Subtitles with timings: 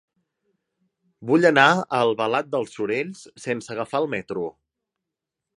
[1.31, 4.51] Vull anar a Albalat dels Sorells sense agafar el metro.